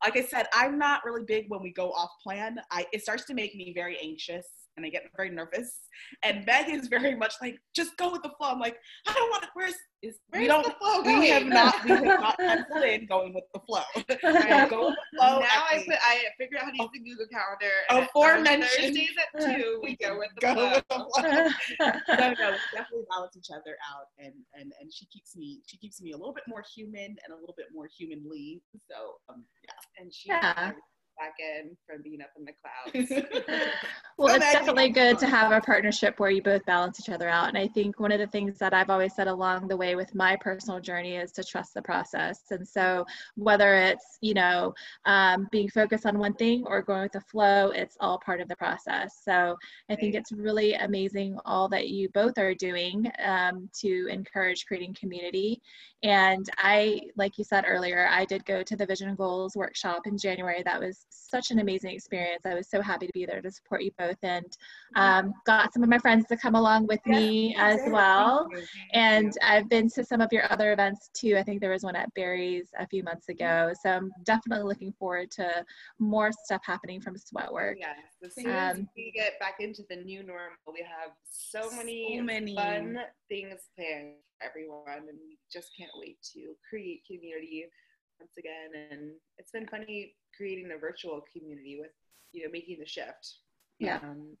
[0.03, 2.59] like I said, I'm not really big when we go off plan.
[2.71, 5.79] I it starts to make me very anxious and I get very nervous.
[6.23, 8.49] And Meg is very much like, just go with the flow.
[8.51, 9.49] I'm like, I don't want to.
[9.53, 10.63] Where's is we Where's don't.
[10.63, 11.83] the flow we have not.
[11.83, 13.83] We have not penciled in going with the flow.
[14.23, 14.69] Right.
[14.69, 15.39] go with the flow.
[15.39, 17.75] now I the- put I figured out how to use the Google Calendar.
[17.89, 18.63] and Aforementioned.
[18.63, 20.69] on Thursdays at two, we go with the go flow.
[20.71, 22.15] with the flow.
[22.15, 25.75] no, no, we definitely balance each other out, and and and she keeps me she
[25.77, 28.61] keeps me a little bit more human and a little bit more humanly.
[28.89, 29.43] So um,
[29.99, 30.71] and she Yeah.
[31.19, 33.09] back in from being up in the clouds.
[34.19, 37.47] Well, it's definitely good to have a partnership where you both balance each other out.
[37.47, 40.13] And I think one of the things that I've always said along the way with
[40.13, 42.41] my personal journey is to trust the process.
[42.51, 43.05] And so,
[43.37, 44.73] whether it's, you know,
[45.05, 48.49] um, being focused on one thing or going with the flow, it's all part of
[48.49, 49.21] the process.
[49.23, 49.55] So,
[49.89, 54.97] I think it's really amazing all that you both are doing um, to encourage creating
[54.99, 55.61] community.
[56.03, 60.17] And I, like you said earlier, I did go to the Vision Goals workshop in
[60.17, 60.63] January.
[60.63, 62.45] That was such an amazing experience.
[62.45, 64.45] I was so happy to be there to support you both and
[64.95, 68.47] um, got some of my friends to come along with me as well.
[68.93, 71.37] And I've been to some of your other events too.
[71.37, 73.71] I think there was one at Barry's a few months ago.
[73.81, 75.63] So I'm definitely looking forward to
[75.99, 77.75] more stuff happening from Sweatwork.
[77.79, 81.69] Yes, as soon as Um, we get back into the new normal, we have so
[81.71, 82.55] many, So many.
[82.55, 87.65] fun things planned for everyone, and we just can't wait to create community
[88.19, 88.69] once again.
[88.91, 91.91] And it's been funny creating a virtual community with
[92.31, 93.37] you know making the shift.
[93.79, 93.99] Yeah.
[94.03, 94.37] Um,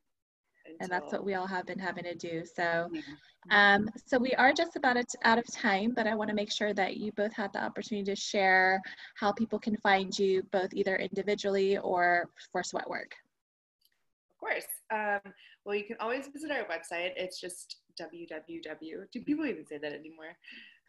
[0.79, 2.45] And that's what we all have been having to do.
[2.45, 3.01] So, Yeah.
[3.49, 6.51] um, so we are just about it- out of time, but I want to make
[6.51, 8.79] sure that you both have the opportunity to share
[9.15, 13.13] how people can find you both either individually or for Sweatwork.
[14.29, 14.67] Of course.
[14.91, 15.33] Um,
[15.65, 17.13] well, you can always visit our website.
[17.17, 19.09] It's just www.
[19.11, 20.37] Do people even say that anymore?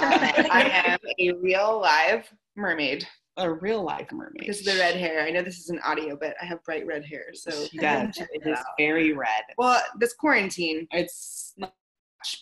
[0.04, 3.06] Uh, I am a real live mermaid
[3.36, 4.46] a real life mermaid.
[4.46, 5.22] This is the red hair.
[5.22, 7.26] I know this is an audio, but I have bright red hair.
[7.32, 8.16] So does.
[8.16, 9.42] It is very red.
[9.58, 11.54] well, this quarantine, It's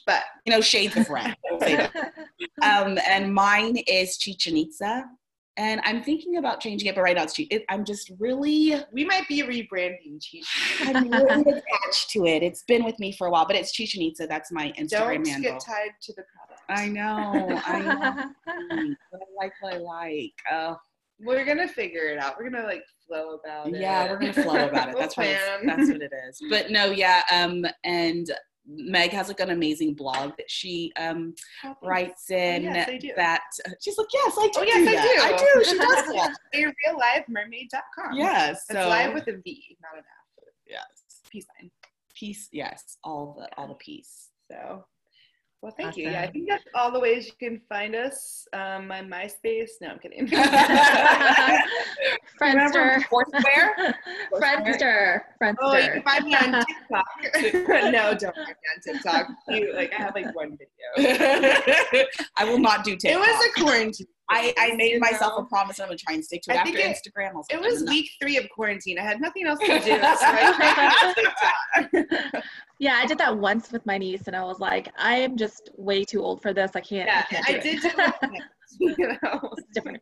[0.07, 1.37] but you know shades of red.
[2.63, 5.05] Um, and mine is Chichen Itza.
[5.57, 7.49] and I'm thinking about changing it, but right now it's cheap.
[7.51, 10.47] It, I'm just really, We might be rebranding Cheech.
[10.95, 12.43] I'm really attached to it.
[12.43, 14.29] It's been with me for a while, but it's Chichanitza.
[14.29, 15.53] That's my Instagram Don't handle.
[15.53, 16.63] get tied to the product.
[16.69, 18.95] I know, I know.
[19.11, 20.33] but I like what I like.
[20.51, 20.75] Uh,
[21.21, 22.37] We're gonna figure it out.
[22.39, 23.81] We're gonna like flow about it.
[23.81, 24.95] yeah, we're gonna flow about it.
[24.95, 26.41] We'll That's what it's, that's what it is.
[26.49, 27.23] But no, yeah.
[27.33, 28.31] Um, and
[28.67, 31.35] Meg has like an amazing blog that she um
[31.65, 33.11] Oh, writes in yes, I do.
[33.17, 33.41] that
[33.83, 34.61] she's like, yes, I do.
[34.61, 35.03] Oh, yes, do I that.
[35.03, 35.35] do.
[35.35, 35.65] I do.
[35.65, 36.37] She does that.
[36.55, 38.17] A real live mermaid.com.
[38.17, 38.65] yes.
[38.69, 40.45] It's live with a V, not an F.
[40.69, 40.85] yes,
[41.31, 41.71] Peace sign.
[42.15, 42.49] peace.
[42.53, 44.29] Yes, all the all the peace.
[44.51, 44.85] So,
[45.63, 46.11] well, thank you.
[46.11, 48.49] Yeah, I think that's all the ways you can find us.
[48.53, 49.71] Um, my MySpace.
[49.81, 50.27] No, I'm kidding.
[52.41, 53.05] Friendster.
[53.05, 53.95] Foursquare?
[54.35, 55.21] Friendster.
[55.41, 55.55] Friendster.
[55.63, 57.05] oh, you can find me on TikTok.
[57.93, 59.29] no, don't find me on TikTok.
[59.51, 60.89] You, like, I have like one video.
[62.37, 63.13] I will not do TikTok.
[63.13, 64.09] It was a quarantine.
[64.33, 65.45] I, I made myself know?
[65.45, 67.31] a promise I'm gonna try and stick to it I after think it- Instagram.
[67.31, 68.99] I was It was "I'm week three of quarantine.
[68.99, 69.85] I had nothing else to do.
[69.85, 71.23] So I
[72.79, 75.71] yeah, I did that once with my niece, and I was like, I am just
[75.77, 76.73] way too old for this.
[76.75, 77.07] I can't.
[77.09, 78.43] Yeah, I, can't do I did do it.
[78.81, 80.01] You know, different.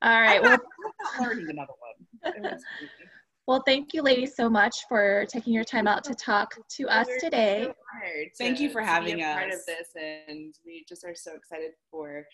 [0.00, 0.36] All right.
[0.38, 2.34] I'm Well, not, I'm not learning another one.
[2.34, 2.62] it was
[3.46, 7.06] well, thank you, ladies, so much for taking your time out to talk to us
[7.20, 7.64] today.
[7.66, 7.74] so
[8.38, 9.34] Thank to- you for to be having us.
[9.36, 9.88] Part of this,
[10.28, 12.24] and we just are so excited for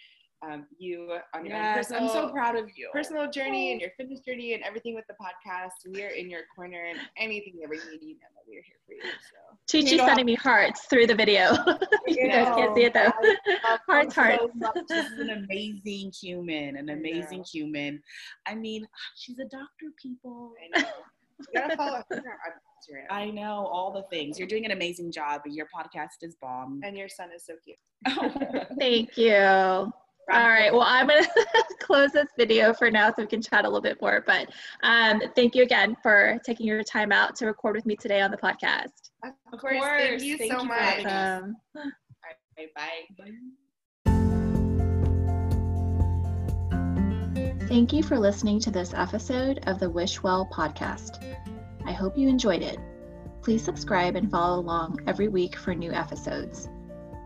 [0.43, 2.89] um, you on your Yes, personal, I'm so proud of you.
[2.93, 5.71] personal journey and your fitness journey and everything with the podcast.
[5.93, 8.63] We are in your corner, and anything you ever need, you know that we are
[8.63, 9.13] here for you.
[9.13, 11.53] So Chichi sending me hearts through the video.
[12.07, 13.11] you guys can't see it though.
[13.87, 14.39] Hearts, hearts.
[14.39, 14.77] so much.
[14.89, 17.45] She's an amazing human, an amazing know.
[17.53, 18.03] human.
[18.47, 18.87] I mean,
[19.17, 20.53] she's a doctor, people.
[20.75, 20.89] I know.
[21.53, 22.23] You gotta follow her.
[23.11, 24.39] I know all the things.
[24.39, 25.43] You're doing an amazing job.
[25.47, 26.81] Your podcast is bomb.
[26.83, 28.67] and your son is so cute.
[28.79, 29.93] Thank you.
[30.33, 30.73] All right.
[30.73, 33.81] Well, I'm going to close this video for now so we can chat a little
[33.81, 34.23] bit more.
[34.27, 34.49] But
[34.83, 38.31] um, thank you again for taking your time out to record with me today on
[38.31, 39.11] the podcast.
[39.25, 39.83] Of course.
[39.83, 40.79] Thank you Thank so you much.
[40.79, 41.43] having us.
[41.43, 41.93] Um,
[42.77, 43.07] bye.
[47.67, 51.25] Thank you for listening to this episode of the Wish Well podcast.
[51.87, 52.79] I hope you enjoyed it.
[53.43, 56.69] Please subscribe and follow along every week for new episodes.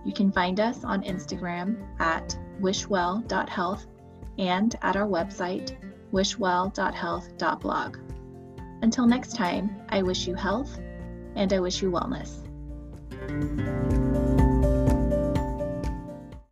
[0.05, 3.87] You can find us on Instagram at wishwell.health
[4.39, 5.77] and at our website,
[6.13, 7.97] wishwell.health.blog.
[8.83, 10.79] Until next time, I wish you health
[11.37, 12.45] and I wish you wellness.